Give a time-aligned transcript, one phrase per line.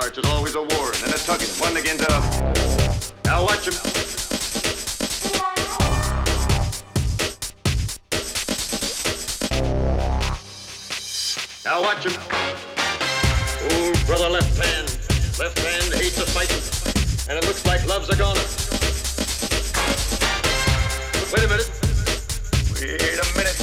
[0.00, 2.22] hearts, it's always a war and a tugging, one against the other.
[3.24, 3.74] Now watch 'em.
[11.64, 12.14] Now watch 'em.
[13.70, 14.88] Oh, brother left hand.
[15.38, 16.62] Left hand hates the fighting.
[17.28, 18.46] And it looks like love's a goner.
[21.32, 21.70] Wait a minute.
[22.74, 23.58] Wait a minute.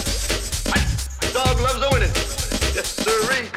[1.34, 2.14] Dog loves a winning.
[2.76, 3.50] Yes, sirree.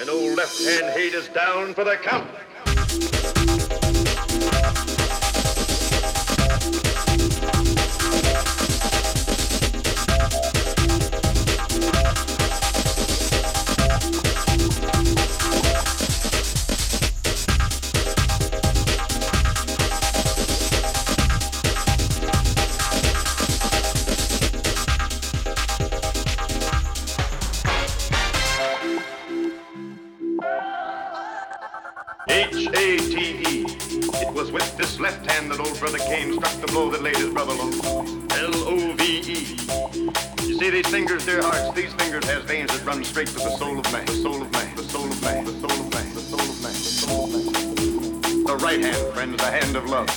[0.00, 2.30] And old left-hand hate is down for the count.
[43.08, 45.52] Straight to the soul of man, the soul of man, the soul of man, the
[45.52, 48.44] soul of man, the soul of man, the soul of man.
[48.44, 50.08] The right hand, friends, the hand of love.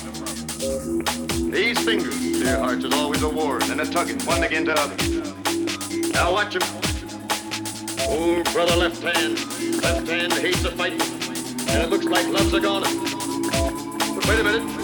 [1.51, 4.97] These fingers, dear hearts, is always a war and a tugging, one against the other.
[6.11, 6.61] Now watch 'em.
[8.09, 9.39] Oh, brother left hand,
[9.81, 11.01] left hand hates a fight,
[11.69, 12.89] and it looks like love's a goner.
[14.15, 14.80] But wait a minute.